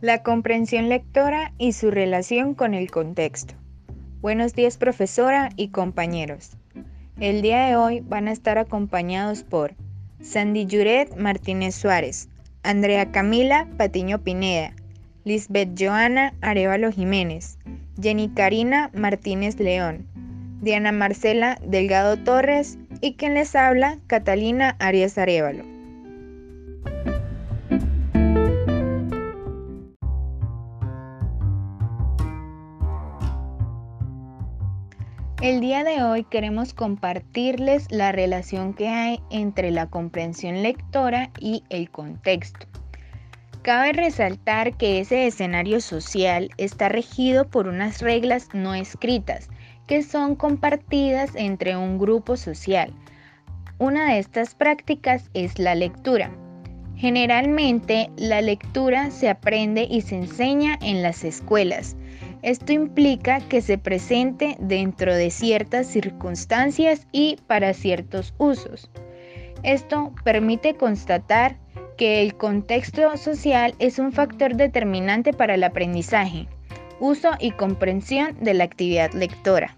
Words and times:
La 0.00 0.22
comprensión 0.22 0.88
lectora 0.88 1.52
y 1.58 1.72
su 1.74 1.90
relación 1.90 2.54
con 2.54 2.72
el 2.72 2.90
contexto. 2.90 3.52
Buenos 4.22 4.54
días 4.54 4.78
profesora 4.78 5.50
y 5.56 5.68
compañeros. 5.68 6.52
El 7.20 7.42
día 7.42 7.66
de 7.66 7.76
hoy 7.76 8.00
van 8.00 8.26
a 8.26 8.32
estar 8.32 8.56
acompañados 8.56 9.42
por 9.42 9.74
Sandy 10.22 10.66
Juret 10.70 11.14
Martínez 11.16 11.74
Suárez, 11.74 12.30
Andrea 12.62 13.10
Camila 13.10 13.68
Patiño 13.76 14.22
Pineda, 14.22 14.72
Lisbeth 15.24 15.78
Joana 15.78 16.32
Arevalo 16.40 16.90
Jiménez, 16.90 17.58
Jenny 18.00 18.30
Karina 18.30 18.90
Martínez 18.94 19.60
León, 19.60 20.06
Diana 20.62 20.92
Marcela 20.92 21.58
Delgado 21.62 22.16
Torres 22.16 22.78
y 23.02 23.16
quien 23.16 23.34
les 23.34 23.54
habla, 23.54 23.98
Catalina 24.06 24.76
Arias 24.78 25.18
Arevalo. 25.18 25.79
El 35.50 35.60
día 35.60 35.82
de 35.82 36.04
hoy 36.04 36.22
queremos 36.22 36.74
compartirles 36.74 37.90
la 37.90 38.12
relación 38.12 38.72
que 38.72 38.86
hay 38.86 39.18
entre 39.30 39.72
la 39.72 39.88
comprensión 39.88 40.62
lectora 40.62 41.30
y 41.40 41.64
el 41.70 41.90
contexto. 41.90 42.68
Cabe 43.62 43.92
resaltar 43.92 44.76
que 44.76 45.00
ese 45.00 45.26
escenario 45.26 45.80
social 45.80 46.50
está 46.56 46.88
regido 46.88 47.48
por 47.48 47.66
unas 47.66 48.00
reglas 48.00 48.46
no 48.52 48.74
escritas 48.74 49.48
que 49.88 50.04
son 50.04 50.36
compartidas 50.36 51.34
entre 51.34 51.76
un 51.76 51.98
grupo 51.98 52.36
social. 52.36 52.94
Una 53.78 54.12
de 54.12 54.20
estas 54.20 54.54
prácticas 54.54 55.30
es 55.34 55.58
la 55.58 55.74
lectura. 55.74 56.30
Generalmente 56.94 58.08
la 58.16 58.40
lectura 58.40 59.10
se 59.10 59.28
aprende 59.28 59.88
y 59.90 60.02
se 60.02 60.14
enseña 60.14 60.78
en 60.80 61.02
las 61.02 61.24
escuelas 61.24 61.96
esto 62.42 62.72
implica 62.72 63.40
que 63.40 63.60
se 63.60 63.78
presente 63.78 64.56
dentro 64.58 65.14
de 65.14 65.30
ciertas 65.30 65.86
circunstancias 65.86 67.06
y 67.12 67.38
para 67.46 67.74
ciertos 67.74 68.34
usos. 68.38 68.90
Esto 69.62 70.12
permite 70.24 70.74
constatar 70.74 71.56
que 71.96 72.22
el 72.22 72.34
contexto 72.34 73.16
social 73.18 73.74
es 73.78 73.98
un 73.98 74.12
factor 74.12 74.56
determinante 74.56 75.34
para 75.34 75.54
el 75.54 75.64
aprendizaje, 75.64 76.48
uso 76.98 77.30
y 77.38 77.50
comprensión 77.50 78.36
de 78.40 78.54
la 78.54 78.64
actividad 78.64 79.12
lectora. 79.12 79.76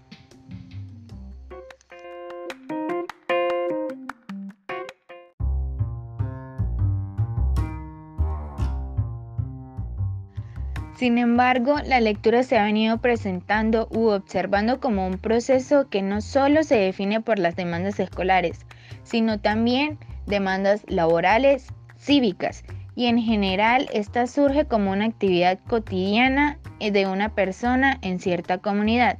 Sin 11.03 11.17
embargo, 11.17 11.79
la 11.85 11.99
lectura 11.99 12.43
se 12.43 12.57
ha 12.57 12.63
venido 12.63 12.99
presentando 12.99 13.89
u 13.91 14.07
observando 14.07 14.79
como 14.79 15.05
un 15.05 15.17
proceso 15.17 15.89
que 15.89 16.01
no 16.01 16.21
solo 16.21 16.63
se 16.63 16.77
define 16.77 17.19
por 17.19 17.39
las 17.39 17.57
demandas 17.57 17.99
escolares, 17.99 18.65
sino 19.03 19.37
también 19.37 19.99
demandas 20.27 20.85
laborales, 20.87 21.67
cívicas, 21.97 22.63
y 22.95 23.07
en 23.07 23.19
general 23.19 23.89
esta 23.91 24.27
surge 24.27 24.63
como 24.63 24.93
una 24.93 25.03
actividad 25.03 25.59
cotidiana 25.67 26.57
de 26.79 27.05
una 27.05 27.35
persona 27.35 27.99
en 28.01 28.19
cierta 28.19 28.59
comunidad. 28.59 29.17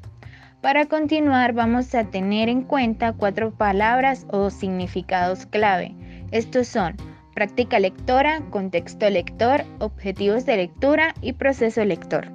Para 0.61 0.85
continuar 0.85 1.51
vamos 1.51 1.93
a 1.95 2.05
tener 2.05 2.47
en 2.47 2.61
cuenta 2.61 3.11
cuatro 3.11 3.51
palabras 3.51 4.25
o 4.29 4.51
significados 4.51 5.45
clave. 5.47 5.93
Estos 6.31 6.69
son 6.69 6.95
práctica 7.33 7.79
lectora, 7.79 8.41
contexto 8.49 9.09
lector, 9.09 9.63
objetivos 9.79 10.45
de 10.45 10.57
lectura 10.57 11.13
y 11.21 11.33
proceso 11.33 11.83
lector. 11.83 12.27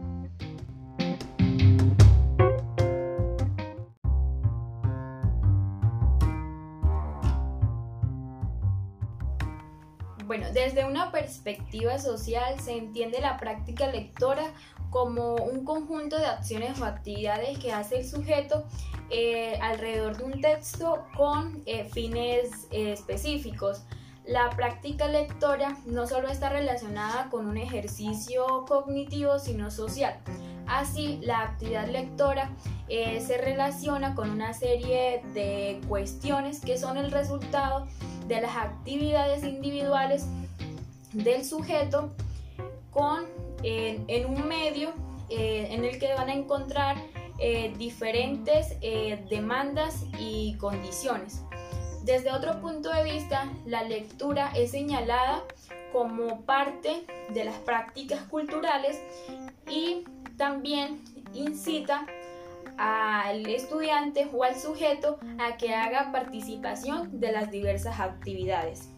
Bueno, 10.26 10.48
desde 10.53 10.84
una 10.84 11.10
perspectiva 11.10 11.98
social 11.98 12.60
se 12.60 12.76
entiende 12.76 13.19
la 13.19 13.38
práctica 13.38 13.87
lectora 13.87 14.53
como 14.91 15.37
un 15.37 15.64
conjunto 15.64 16.19
de 16.19 16.26
acciones 16.26 16.78
o 16.81 16.84
actividades 16.84 17.58
que 17.58 17.72
hace 17.72 18.00
el 18.00 18.06
sujeto 18.06 18.66
eh, 19.10 19.58
alrededor 19.62 20.19
de 20.19 20.25
un 20.25 20.41
texto 20.41 21.06
con 21.16 21.62
eh, 21.64 21.88
fines 21.92 22.69
eh, 22.70 22.92
específicos. 22.92 23.84
La 24.28 24.50
práctica 24.50 25.09
lectora 25.09 25.78
no 25.87 26.06
solo 26.06 26.28
está 26.28 26.50
relacionada 26.50 27.31
con 27.31 27.47
un 27.47 27.56
ejercicio 27.56 28.66
cognitivo, 28.69 29.39
sino 29.39 29.71
social. 29.71 30.19
Así, 30.66 31.19
la 31.22 31.41
actividad 31.41 31.89
lectora 31.89 32.50
eh, 32.91 33.22
se 33.27 33.38
relaciona 33.38 34.15
con 34.15 34.28
una 34.28 34.53
serie 34.53 35.22
de 35.33 35.81
cuestiones 35.88 36.61
que 36.61 36.77
son 36.77 36.99
el 36.99 37.11
resultado 37.11 37.87
de 38.27 38.43
las 38.43 38.55
actividades 38.55 39.44
individuales 39.44 40.27
del 41.15 41.43
sujeto 41.43 42.11
con, 42.91 43.25
en 43.62 44.27
un 44.27 44.47
medio 44.47 44.91
eh, 45.31 45.69
en 45.71 45.87
el 45.87 45.99
que 45.99 46.12
van 46.12 46.28
a 46.28 46.34
encontrar 46.34 46.99
eh, 47.38 47.72
diferentes 47.78 48.78
demandas 49.31 50.05
y 50.19 50.55
condiciones. 50.59 51.44
Desde 52.04 52.32
otro 52.32 52.60
punto 52.60 52.91
de 52.91 53.04
vista, 53.04 53.48
la 53.66 53.82
lectura 53.82 54.50
es 54.56 54.70
señalada 54.70 55.42
como 55.92 56.41
parte 56.42 57.04
de 57.31 57.44
las 57.44 57.56
prácticas 57.56 58.22
culturales 58.22 58.98
y 59.69 60.04
también 60.37 61.03
incita 61.34 62.06
al 62.78 63.47
estudiante 63.47 64.28
o 64.32 64.44
al 64.44 64.56
sujeto 64.56 65.19
a 65.38 65.56
que 65.56 65.75
haga 65.75 66.12
participación 66.12 67.20
de 67.20 67.32
las 67.32 67.50
diversas 67.50 68.00
actividades. 68.00 68.88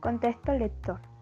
Contexto 0.00 0.52
lector. 0.54 1.17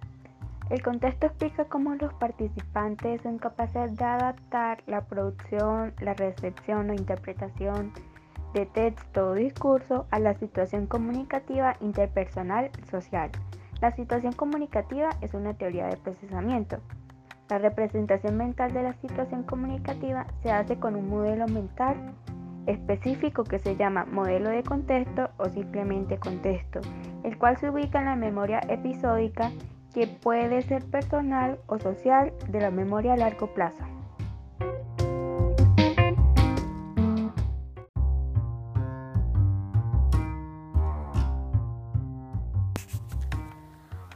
El 0.68 0.82
contexto 0.82 1.26
explica 1.26 1.66
cómo 1.66 1.94
los 1.94 2.12
participantes 2.14 3.22
son 3.22 3.38
capaces 3.38 3.96
de 3.96 4.04
adaptar 4.04 4.82
la 4.86 5.02
producción, 5.02 5.94
la 6.00 6.14
recepción 6.14 6.90
o 6.90 6.94
interpretación 6.94 7.92
de 8.52 8.66
texto 8.66 9.28
o 9.28 9.34
discurso 9.34 10.06
a 10.10 10.18
la 10.18 10.34
situación 10.34 10.86
comunicativa 10.86 11.76
interpersonal 11.80 12.70
social. 12.90 13.30
La 13.80 13.92
situación 13.92 14.32
comunicativa 14.32 15.10
es 15.20 15.34
una 15.34 15.54
teoría 15.54 15.86
de 15.86 15.98
procesamiento. 15.98 16.78
La 17.48 17.58
representación 17.58 18.36
mental 18.36 18.72
de 18.72 18.82
la 18.82 18.94
situación 18.94 19.44
comunicativa 19.44 20.26
se 20.42 20.50
hace 20.50 20.80
con 20.80 20.96
un 20.96 21.08
modelo 21.08 21.46
mental 21.46 21.94
específico 22.66 23.44
que 23.44 23.60
se 23.60 23.76
llama 23.76 24.04
modelo 24.06 24.50
de 24.50 24.64
contexto 24.64 25.30
o 25.36 25.48
simplemente 25.48 26.18
contexto, 26.18 26.80
el 27.22 27.38
cual 27.38 27.56
se 27.58 27.70
ubica 27.70 28.00
en 28.00 28.06
la 28.06 28.16
memoria 28.16 28.60
episódica 28.68 29.52
que 29.96 30.06
puede 30.06 30.60
ser 30.60 30.84
personal 30.84 31.58
o 31.68 31.78
social 31.78 32.30
de 32.48 32.60
la 32.60 32.70
memoria 32.70 33.14
a 33.14 33.16
largo 33.16 33.54
plazo. 33.54 33.82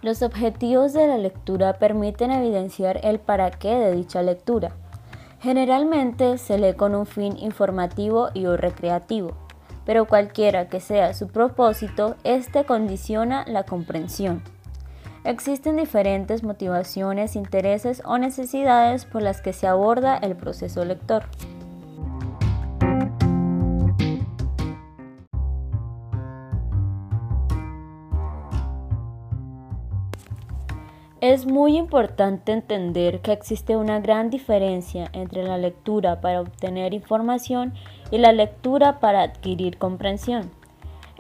Los 0.02 0.20
objetivos 0.20 0.92
de 0.92 1.06
la 1.06 1.16
lectura 1.16 1.78
permiten 1.78 2.30
evidenciar 2.30 3.00
el 3.02 3.18
para 3.18 3.50
qué 3.50 3.74
de 3.74 3.92
dicha 3.92 4.20
lectura. 4.20 4.72
Generalmente 5.40 6.36
se 6.36 6.58
lee 6.58 6.74
con 6.74 6.94
un 6.94 7.06
fin 7.06 7.38
informativo 7.38 8.28
y 8.34 8.44
o 8.44 8.58
recreativo, 8.58 9.30
pero 9.86 10.04
cualquiera 10.04 10.68
que 10.68 10.80
sea 10.80 11.14
su 11.14 11.28
propósito, 11.28 12.16
este 12.22 12.64
condiciona 12.64 13.46
la 13.46 13.62
comprensión. 13.62 14.42
Existen 15.22 15.76
diferentes 15.76 16.42
motivaciones, 16.42 17.36
intereses 17.36 18.02
o 18.06 18.16
necesidades 18.16 19.04
por 19.04 19.20
las 19.20 19.42
que 19.42 19.52
se 19.52 19.66
aborda 19.66 20.16
el 20.16 20.34
proceso 20.34 20.82
lector. 20.84 21.24
Es 31.20 31.44
muy 31.44 31.76
importante 31.76 32.52
entender 32.52 33.20
que 33.20 33.32
existe 33.32 33.76
una 33.76 34.00
gran 34.00 34.30
diferencia 34.30 35.10
entre 35.12 35.42
la 35.42 35.58
lectura 35.58 36.22
para 36.22 36.40
obtener 36.40 36.94
información 36.94 37.74
y 38.10 38.16
la 38.16 38.32
lectura 38.32 39.00
para 39.00 39.20
adquirir 39.20 39.76
comprensión. 39.76 40.50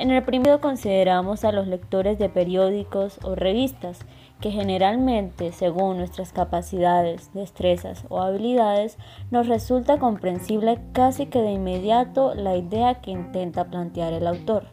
En 0.00 0.10
el 0.10 0.22
primero 0.22 0.62
consideramos 0.62 1.44
a 1.44 1.52
los 1.52 1.66
lectores 1.66 2.18
de 2.18 2.30
periódicos 2.30 3.20
o 3.22 3.34
revistas, 3.34 3.98
que 4.40 4.50
generalmente, 4.50 5.52
según 5.52 5.98
nuestras 5.98 6.32
capacidades, 6.32 7.34
destrezas 7.34 8.06
o 8.08 8.22
habilidades, 8.22 8.96
nos 9.30 9.46
resulta 9.46 9.98
comprensible 9.98 10.78
casi 10.94 11.26
que 11.26 11.42
de 11.42 11.52
inmediato 11.52 12.34
la 12.34 12.56
idea 12.56 13.02
que 13.02 13.10
intenta 13.10 13.66
plantear 13.66 14.14
el 14.14 14.26
autor. 14.26 14.68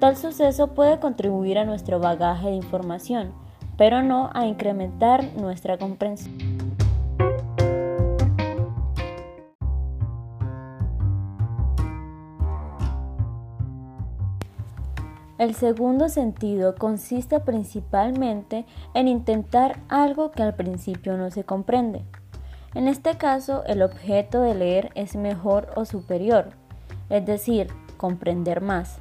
Tal 0.00 0.18
suceso 0.18 0.74
puede 0.74 1.00
contribuir 1.00 1.56
a 1.58 1.64
nuestro 1.64 1.98
bagaje 1.98 2.48
de 2.48 2.56
información, 2.56 3.32
pero 3.78 4.02
no 4.02 4.28
a 4.34 4.44
incrementar 4.44 5.24
nuestra 5.32 5.78
comprensión. 5.78 6.71
El 15.42 15.56
segundo 15.56 16.08
sentido 16.08 16.76
consiste 16.76 17.40
principalmente 17.40 18.64
en 18.94 19.08
intentar 19.08 19.80
algo 19.88 20.30
que 20.30 20.44
al 20.44 20.54
principio 20.54 21.16
no 21.16 21.32
se 21.32 21.42
comprende. 21.42 22.04
En 22.74 22.86
este 22.86 23.16
caso, 23.16 23.64
el 23.66 23.82
objeto 23.82 24.40
de 24.40 24.54
leer 24.54 24.92
es 24.94 25.16
mejor 25.16 25.72
o 25.74 25.84
superior, 25.84 26.50
es 27.10 27.26
decir, 27.26 27.66
comprender 27.96 28.60
más. 28.60 28.98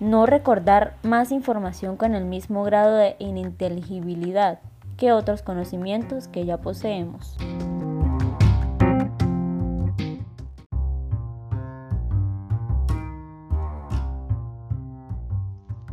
No 0.00 0.24
recordar 0.24 0.94
más 1.02 1.30
información 1.30 1.98
con 1.98 2.14
el 2.14 2.24
mismo 2.24 2.64
grado 2.64 2.96
de 2.96 3.16
ininteligibilidad 3.18 4.60
que 4.96 5.12
otros 5.12 5.42
conocimientos 5.42 6.26
que 6.28 6.46
ya 6.46 6.56
poseemos. 6.56 7.36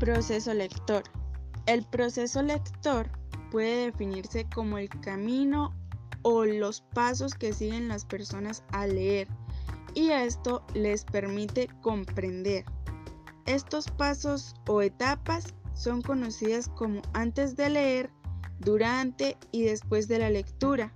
Proceso 0.08 0.54
lector. 0.54 1.04
El 1.66 1.84
proceso 1.84 2.42
lector 2.42 3.10
puede 3.52 3.88
definirse 3.88 4.48
como 4.56 4.78
el 4.78 4.88
camino 4.88 5.76
o 6.22 6.46
los 6.46 6.80
pasos 6.80 7.34
que 7.34 7.52
siguen 7.52 7.90
las 7.90 8.06
personas 8.06 8.64
al 8.72 8.96
leer 8.96 9.28
y 9.96 10.12
esto 10.12 10.66
les 10.74 11.04
permite 11.04 11.68
comprender. 11.82 12.64
Estos 13.48 13.92
pasos 13.92 14.56
o 14.70 14.82
etapas 14.82 15.54
son 15.74 16.02
conocidas 16.02 16.70
como 16.70 17.02
antes 17.12 17.58
de 17.58 17.70
leer, 17.70 18.10
durante 18.60 19.36
y 19.52 19.64
después 19.64 20.08
de 20.08 20.20
la 20.20 20.30
lectura 20.30 20.94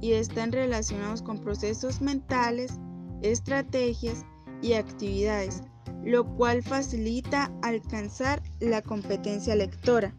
y 0.00 0.12
están 0.12 0.50
relacionados 0.50 1.20
con 1.20 1.42
procesos 1.42 2.00
mentales, 2.00 2.72
estrategias 3.20 4.24
y 4.62 4.72
actividades 4.72 5.62
lo 6.06 6.24
cual 6.36 6.62
facilita 6.62 7.50
alcanzar 7.62 8.40
la 8.60 8.80
competencia 8.80 9.56
lectora. 9.56 10.14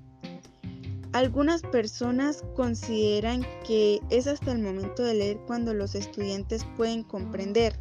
Algunas 1.13 1.61
personas 1.61 2.43
consideran 2.55 3.41
que 3.65 4.01
es 4.09 4.27
hasta 4.27 4.51
el 4.51 4.59
momento 4.59 5.03
de 5.03 5.13
leer 5.13 5.37
cuando 5.47 5.73
los 5.73 5.95
estudiantes 5.95 6.65
pueden 6.75 7.03
comprender. 7.03 7.79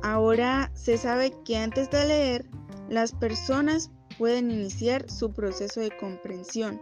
Ahora 0.00 0.70
se 0.74 0.96
sabe 0.96 1.34
que 1.44 1.56
antes 1.56 1.90
de 1.90 2.06
leer, 2.06 2.46
las 2.88 3.10
personas 3.10 3.90
pueden 4.16 4.52
iniciar 4.52 5.10
su 5.10 5.32
proceso 5.32 5.80
de 5.80 5.90
comprensión. 5.96 6.80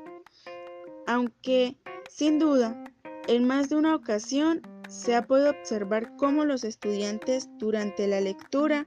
Aunque, 1.07 1.79
sin 2.11 2.39
duda, 2.39 2.85
en 3.27 3.47
más 3.47 3.71
de 3.71 3.77
una 3.77 3.95
ocasión 3.95 4.61
se 4.91 5.17
ha 5.17 5.27
podido 5.27 5.51
observar 5.51 6.15
cómo 6.17 6.45
los 6.45 6.63
estudiantes 6.63 7.49
durante 7.59 8.07
la 8.07 8.21
lectura 8.21 8.87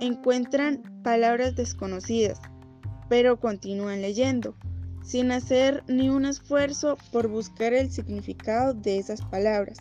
encuentran 0.00 0.82
palabras 1.02 1.54
desconocidas, 1.56 2.40
pero 3.08 3.38
continúan 3.38 4.02
leyendo, 4.02 4.56
sin 5.02 5.32
hacer 5.32 5.84
ni 5.86 6.08
un 6.08 6.24
esfuerzo 6.24 6.96
por 7.12 7.28
buscar 7.28 7.72
el 7.74 7.90
significado 7.90 8.74
de 8.74 8.98
esas 8.98 9.22
palabras. 9.22 9.78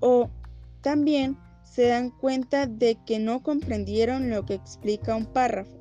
O 0.00 0.30
también 0.80 1.36
se 1.62 1.86
dan 1.86 2.10
cuenta 2.10 2.66
de 2.66 2.98
que 3.06 3.18
no 3.18 3.42
comprendieron 3.42 4.30
lo 4.30 4.44
que 4.44 4.54
explica 4.54 5.14
un 5.14 5.26
párrafo 5.26 5.78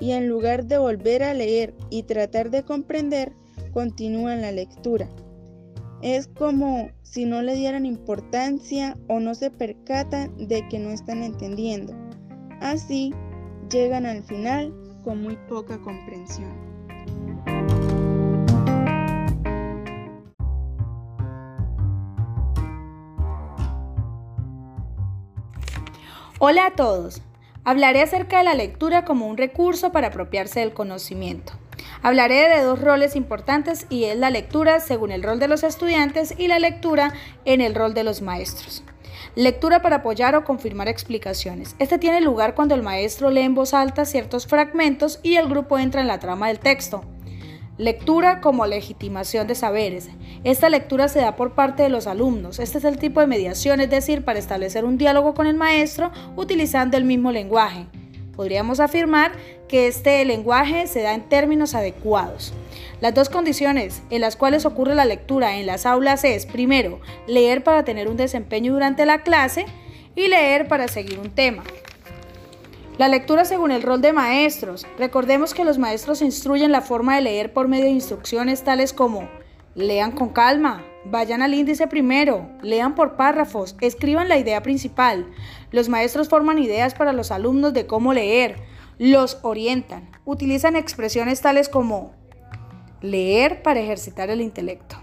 y 0.00 0.12
en 0.12 0.28
lugar 0.28 0.64
de 0.64 0.78
volver 0.78 1.22
a 1.22 1.34
leer 1.34 1.74
y 1.90 2.02
tratar 2.04 2.50
de 2.50 2.64
comprender, 2.64 3.32
continúan 3.72 4.40
la 4.40 4.50
lectura. 4.50 5.08
Es 6.02 6.26
como 6.26 6.90
si 7.02 7.26
no 7.26 7.42
le 7.42 7.54
dieran 7.54 7.84
importancia 7.84 8.96
o 9.08 9.20
no 9.20 9.34
se 9.34 9.50
percatan 9.50 10.48
de 10.48 10.66
que 10.68 10.78
no 10.78 10.90
están 10.90 11.22
entendiendo. 11.22 11.94
Así, 12.60 13.14
llegan 13.70 14.04
al 14.04 14.22
final 14.22 14.72
con 15.02 15.22
muy 15.22 15.36
poca 15.48 15.78
comprensión. 15.78 16.70
Hola 26.38 26.66
a 26.66 26.70
todos. 26.70 27.22
Hablaré 27.64 28.02
acerca 28.02 28.38
de 28.38 28.44
la 28.44 28.54
lectura 28.54 29.04
como 29.04 29.26
un 29.26 29.36
recurso 29.36 29.92
para 29.92 30.08
apropiarse 30.08 30.60
del 30.60 30.72
conocimiento. 30.72 31.52
Hablaré 32.02 32.48
de 32.48 32.62
dos 32.62 32.80
roles 32.80 33.16
importantes 33.16 33.86
y 33.90 34.04
es 34.04 34.16
la 34.16 34.30
lectura 34.30 34.80
según 34.80 35.12
el 35.12 35.22
rol 35.22 35.38
de 35.38 35.48
los 35.48 35.62
estudiantes 35.62 36.34
y 36.38 36.48
la 36.48 36.58
lectura 36.58 37.12
en 37.44 37.60
el 37.60 37.74
rol 37.74 37.92
de 37.92 38.04
los 38.04 38.22
maestros. 38.22 38.82
Lectura 39.36 39.80
para 39.80 39.96
apoyar 39.96 40.34
o 40.34 40.44
confirmar 40.44 40.88
explicaciones. 40.88 41.76
Este 41.78 41.98
tiene 41.98 42.20
lugar 42.20 42.56
cuando 42.56 42.74
el 42.74 42.82
maestro 42.82 43.30
lee 43.30 43.42
en 43.42 43.54
voz 43.54 43.74
alta 43.74 44.04
ciertos 44.04 44.48
fragmentos 44.48 45.20
y 45.22 45.36
el 45.36 45.48
grupo 45.48 45.78
entra 45.78 46.00
en 46.00 46.08
la 46.08 46.18
trama 46.18 46.48
del 46.48 46.58
texto. 46.58 47.04
Lectura 47.78 48.40
como 48.40 48.66
legitimación 48.66 49.46
de 49.46 49.54
saberes. 49.54 50.10
Esta 50.42 50.68
lectura 50.68 51.06
se 51.06 51.20
da 51.20 51.36
por 51.36 51.54
parte 51.54 51.84
de 51.84 51.90
los 51.90 52.08
alumnos. 52.08 52.58
Este 52.58 52.78
es 52.78 52.84
el 52.84 52.98
tipo 52.98 53.20
de 53.20 53.28
mediación, 53.28 53.80
es 53.80 53.88
decir, 53.88 54.24
para 54.24 54.40
establecer 54.40 54.84
un 54.84 54.98
diálogo 54.98 55.32
con 55.32 55.46
el 55.46 55.54
maestro 55.54 56.10
utilizando 56.34 56.96
el 56.96 57.04
mismo 57.04 57.30
lenguaje. 57.30 57.86
Podríamos 58.34 58.80
afirmar 58.80 59.32
que 59.68 59.86
este 59.86 60.24
lenguaje 60.24 60.88
se 60.88 61.02
da 61.02 61.14
en 61.14 61.28
términos 61.28 61.76
adecuados. 61.76 62.52
Las 63.00 63.14
dos 63.14 63.30
condiciones 63.30 64.02
en 64.10 64.20
las 64.20 64.36
cuales 64.36 64.66
ocurre 64.66 64.94
la 64.94 65.06
lectura 65.06 65.56
en 65.56 65.66
las 65.66 65.86
aulas 65.86 66.22
es, 66.24 66.44
primero, 66.44 67.00
leer 67.26 67.64
para 67.64 67.84
tener 67.84 68.08
un 68.08 68.16
desempeño 68.16 68.72
durante 68.72 69.06
la 69.06 69.22
clase 69.22 69.64
y 70.14 70.28
leer 70.28 70.68
para 70.68 70.86
seguir 70.86 71.18
un 71.18 71.30
tema. 71.30 71.62
La 72.98 73.08
lectura 73.08 73.46
según 73.46 73.70
el 73.70 73.80
rol 73.80 74.02
de 74.02 74.12
maestros. 74.12 74.86
Recordemos 74.98 75.54
que 75.54 75.64
los 75.64 75.78
maestros 75.78 76.20
instruyen 76.20 76.72
la 76.72 76.82
forma 76.82 77.16
de 77.16 77.22
leer 77.22 77.54
por 77.54 77.66
medio 77.66 77.86
de 77.86 77.92
instrucciones 77.92 78.62
tales 78.62 78.92
como 78.92 79.26
lean 79.74 80.12
con 80.12 80.28
calma, 80.30 80.84
vayan 81.06 81.40
al 81.40 81.54
índice 81.54 81.86
primero, 81.86 82.50
lean 82.60 82.94
por 82.94 83.16
párrafos, 83.16 83.76
escriban 83.80 84.28
la 84.28 84.36
idea 84.36 84.62
principal. 84.62 85.26
Los 85.70 85.88
maestros 85.88 86.28
forman 86.28 86.58
ideas 86.58 86.94
para 86.94 87.14
los 87.14 87.30
alumnos 87.30 87.72
de 87.72 87.86
cómo 87.86 88.12
leer, 88.12 88.56
los 88.98 89.38
orientan, 89.40 90.10
utilizan 90.26 90.76
expresiones 90.76 91.40
tales 91.40 91.70
como 91.70 92.19
Leer 93.02 93.62
para 93.62 93.80
ejercitar 93.80 94.30
el 94.30 94.40
intelecto. 94.40 94.96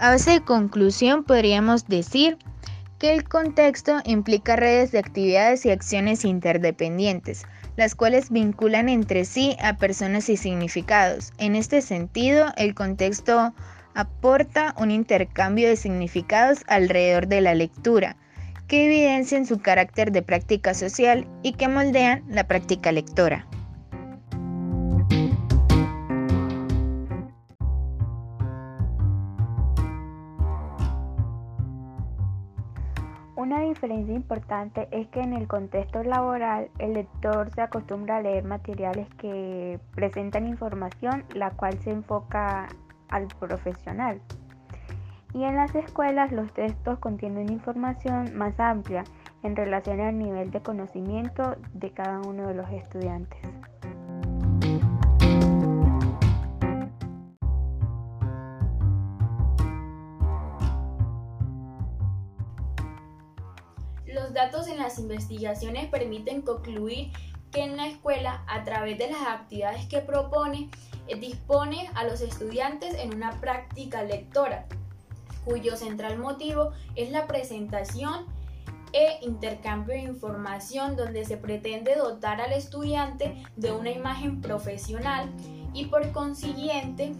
A 0.00 0.12
base 0.12 0.30
de 0.30 0.40
conclusión 0.42 1.24
podríamos 1.24 1.86
decir 1.86 2.38
que 2.98 3.12
el 3.12 3.28
contexto 3.28 4.00
implica 4.04 4.56
redes 4.56 4.92
de 4.92 4.98
actividades 4.98 5.66
y 5.66 5.70
acciones 5.70 6.24
interdependientes, 6.24 7.44
las 7.76 7.94
cuales 7.94 8.30
vinculan 8.30 8.88
entre 8.88 9.24
sí 9.24 9.56
a 9.62 9.76
personas 9.76 10.28
y 10.28 10.36
significados. 10.36 11.32
En 11.38 11.56
este 11.56 11.82
sentido, 11.82 12.52
el 12.56 12.74
contexto 12.74 13.54
aporta 13.94 14.74
un 14.78 14.90
intercambio 14.90 15.68
de 15.68 15.76
significados 15.76 16.64
alrededor 16.66 17.26
de 17.26 17.40
la 17.40 17.54
lectura, 17.54 18.16
que 18.68 18.86
evidencian 18.86 19.46
su 19.46 19.60
carácter 19.60 20.12
de 20.12 20.22
práctica 20.22 20.74
social 20.74 21.26
y 21.42 21.54
que 21.54 21.68
moldean 21.68 22.22
la 22.28 22.44
práctica 22.44 22.92
lectora. 22.92 23.46
Diferencia 33.70 34.14
importante 34.14 34.88
es 34.90 35.08
que 35.08 35.20
en 35.20 35.32
el 35.32 35.46
contexto 35.48 36.02
laboral 36.02 36.68
el 36.78 36.94
lector 36.94 37.50
se 37.54 37.62
acostumbra 37.62 38.18
a 38.18 38.22
leer 38.22 38.44
materiales 38.44 39.08
que 39.14 39.80
presentan 39.94 40.46
información 40.46 41.24
la 41.34 41.50
cual 41.52 41.78
se 41.80 41.90
enfoca 41.90 42.68
al 43.08 43.28
profesional. 43.38 44.20
Y 45.32 45.44
en 45.44 45.56
las 45.56 45.74
escuelas 45.74 46.32
los 46.32 46.52
textos 46.52 46.98
contienen 46.98 47.52
información 47.52 48.36
más 48.36 48.58
amplia 48.58 49.04
en 49.42 49.54
relación 49.54 50.00
al 50.00 50.18
nivel 50.18 50.50
de 50.50 50.60
conocimiento 50.60 51.56
de 51.72 51.92
cada 51.92 52.20
uno 52.20 52.48
de 52.48 52.54
los 52.54 52.68
estudiantes. 52.70 53.38
Los 64.30 64.36
datos 64.36 64.68
en 64.68 64.78
las 64.78 65.00
investigaciones 65.00 65.88
permiten 65.88 66.42
concluir 66.42 67.10
que 67.50 67.64
en 67.64 67.76
la 67.76 67.88
escuela, 67.88 68.44
a 68.46 68.62
través 68.62 68.96
de 68.96 69.10
las 69.10 69.22
actividades 69.26 69.86
que 69.86 69.98
propone, 69.98 70.70
eh, 71.08 71.16
dispone 71.18 71.90
a 71.96 72.04
los 72.04 72.20
estudiantes 72.20 72.94
en 72.94 73.12
una 73.12 73.40
práctica 73.40 74.04
lectora, 74.04 74.66
cuyo 75.44 75.74
central 75.74 76.16
motivo 76.18 76.70
es 76.94 77.10
la 77.10 77.26
presentación 77.26 78.26
e 78.92 79.18
intercambio 79.22 79.96
de 79.96 80.02
información 80.02 80.94
donde 80.94 81.24
se 81.24 81.36
pretende 81.36 81.96
dotar 81.96 82.40
al 82.40 82.52
estudiante 82.52 83.42
de 83.56 83.72
una 83.72 83.90
imagen 83.90 84.40
profesional 84.40 85.28
y 85.74 85.86
por 85.86 86.12
consiguiente 86.12 87.14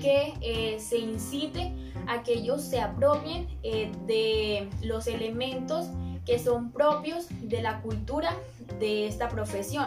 que 0.00 0.32
eh, 0.40 0.80
se 0.80 0.96
incite 0.96 1.74
a 2.06 2.22
que 2.22 2.32
ellos 2.32 2.62
se 2.62 2.80
apropien 2.80 3.48
eh, 3.62 3.92
de 4.06 4.70
los 4.80 5.06
elementos 5.08 5.90
que 6.26 6.38
son 6.38 6.72
propios 6.72 7.26
de 7.42 7.62
la 7.62 7.80
cultura 7.82 8.34
de 8.78 9.06
esta 9.06 9.28
profesión. 9.28 9.86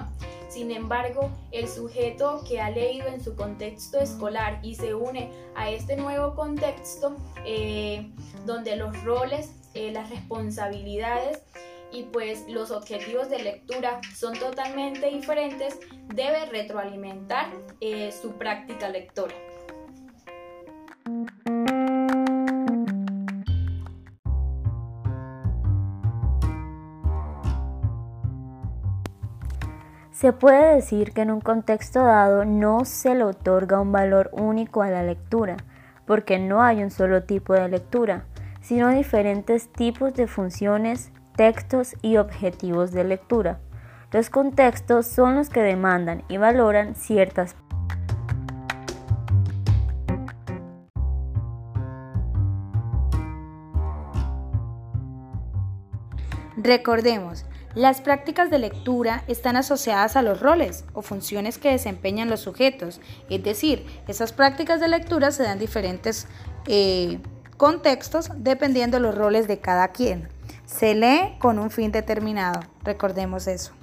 Sin 0.49 0.71
embargo, 0.71 1.29
el 1.51 1.67
sujeto 1.67 2.43
que 2.47 2.61
ha 2.61 2.69
leído 2.69 3.07
en 3.07 3.21
su 3.23 3.35
contexto 3.35 3.99
escolar 3.99 4.59
y 4.63 4.75
se 4.75 4.93
une 4.93 5.29
a 5.55 5.69
este 5.69 5.97
nuevo 5.97 6.35
contexto, 6.35 7.17
eh, 7.45 8.11
donde 8.45 8.75
los 8.75 9.03
roles, 9.03 9.51
eh, 9.73 9.91
las 9.91 10.09
responsabilidades 10.09 11.43
y 11.91 12.03
pues 12.03 12.47
los 12.47 12.71
objetivos 12.71 13.29
de 13.29 13.39
lectura 13.39 13.99
son 14.15 14.37
totalmente 14.37 15.09
diferentes, 15.09 15.79
debe 16.13 16.45
retroalimentar 16.45 17.51
eh, 17.81 18.11
su 18.11 18.31
práctica 18.33 18.89
lectora. 18.89 19.35
Se 30.17 30.33
puede 30.33 30.73
decir 30.73 31.11
que 31.13 31.21
en 31.21 31.29
un 31.29 31.41
contexto 31.41 32.03
dado 32.03 32.43
no 32.43 32.85
se 32.85 33.13
le 33.13 33.23
otorga 33.23 33.79
un 33.79 33.91
valor 33.91 34.31
único 34.33 34.81
a 34.81 34.89
la 34.89 35.03
lectura, 35.03 35.57
porque 36.07 36.39
no 36.39 36.63
hay 36.63 36.81
un 36.81 36.89
solo 36.89 37.21
tipo 37.21 37.53
de 37.53 37.69
lectura, 37.69 38.25
sino 38.59 38.89
diferentes 38.89 39.71
tipos 39.71 40.15
de 40.15 40.25
funciones, 40.25 41.11
textos 41.35 41.95
y 42.01 42.17
objetivos 42.17 42.91
de 42.93 43.03
lectura. 43.03 43.59
Los 44.11 44.31
contextos 44.31 45.05
son 45.05 45.35
los 45.35 45.49
que 45.51 45.61
demandan 45.61 46.23
y 46.29 46.37
valoran 46.37 46.95
ciertas 46.95 47.55
Recordemos, 56.57 57.45
las 57.77 58.01
prácticas 58.01 58.49
de 58.49 58.57
lectura 58.57 59.23
están 59.27 59.55
asociadas 59.55 60.15
a 60.15 60.23
los 60.23 60.39
roles 60.39 60.83
o 60.93 61.03
funciones 61.03 61.59
que 61.59 61.69
desempeñan 61.69 62.27
los 62.27 62.39
sujetos, 62.39 62.99
es 63.29 63.43
decir, 63.43 63.85
esas 64.07 64.33
prácticas 64.33 64.79
de 64.79 64.87
lectura 64.87 65.29
se 65.29 65.43
dan 65.43 65.59
diferentes 65.59 66.25
eh, 66.65 67.19
contextos 67.55 68.31
dependiendo 68.37 68.97
de 68.97 69.03
los 69.03 69.13
roles 69.13 69.47
de 69.47 69.59
cada 69.59 69.89
quien. 69.89 70.27
Se 70.65 70.95
lee 70.95 71.37
con 71.37 71.59
un 71.59 71.69
fin 71.69 71.91
determinado, 71.91 72.61
recordemos 72.83 73.45
eso. 73.45 73.73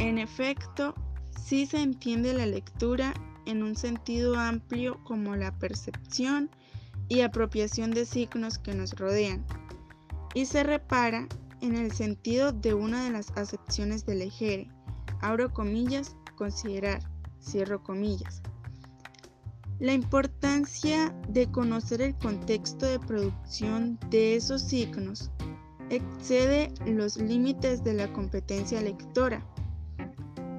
En 0.00 0.18
efecto, 0.18 0.96
sí 1.44 1.66
se 1.66 1.80
entiende 1.80 2.32
la 2.34 2.46
lectura 2.46 3.14
en 3.48 3.62
un 3.62 3.74
sentido 3.76 4.38
amplio 4.38 5.02
como 5.04 5.34
la 5.34 5.58
percepción 5.58 6.50
y 7.08 7.22
apropiación 7.22 7.90
de 7.90 8.04
signos 8.04 8.58
que 8.58 8.74
nos 8.74 8.92
rodean, 8.98 9.44
y 10.34 10.44
se 10.44 10.62
repara 10.62 11.26
en 11.62 11.74
el 11.74 11.90
sentido 11.90 12.52
de 12.52 12.74
una 12.74 13.04
de 13.04 13.10
las 13.10 13.30
acepciones 13.36 14.04
del 14.04 14.22
ejere, 14.22 14.70
abro 15.22 15.52
comillas, 15.52 16.14
considerar, 16.36 17.00
cierro 17.40 17.82
comillas. 17.82 18.42
La 19.80 19.94
importancia 19.94 21.14
de 21.28 21.50
conocer 21.50 22.02
el 22.02 22.14
contexto 22.18 22.84
de 22.84 22.98
producción 22.98 23.98
de 24.10 24.36
esos 24.36 24.60
signos 24.60 25.30
excede 25.88 26.72
los 26.84 27.16
límites 27.16 27.82
de 27.82 27.94
la 27.94 28.12
competencia 28.12 28.82
lectora 28.82 29.42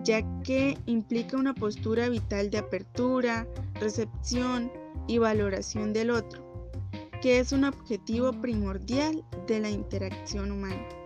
ya 0.10 0.24
que 0.42 0.76
implica 0.88 1.38
una 1.38 1.54
postura 1.54 2.10
vital 2.10 2.50
de 2.50 2.58
apertura, 2.58 3.48
recepción 3.80 4.72
y 5.08 5.20
valoración 5.20 5.94
del 5.94 6.10
otro, 6.10 6.42
que 7.22 7.38
es 7.38 7.52
un 7.52 7.64
objetivo 7.64 8.32
primordial 8.34 9.24
de 9.46 9.60
la 9.60 9.70
interacción 9.70 10.52
humana. 10.52 10.99